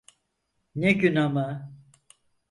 Ne 0.75 0.91
gün 0.93 1.15
ama! 1.15 1.71